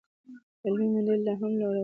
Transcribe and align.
علمي 0.63 0.87
موندنې 0.93 1.21
لا 1.25 1.33
هم 1.39 1.51
روانې 1.59 1.71
دي. 1.77 1.79